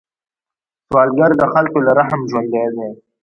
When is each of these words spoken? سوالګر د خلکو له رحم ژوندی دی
سوالګر 0.87 1.31
د 1.37 1.43
خلکو 1.53 1.77
له 1.85 1.91
رحم 1.99 2.21
ژوندی 2.29 2.65
دی 2.75 2.89